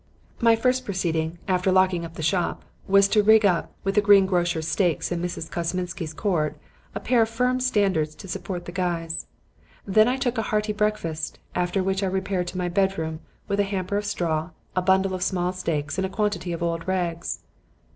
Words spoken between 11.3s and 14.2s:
after which I repaired to my bedroom with a hamper of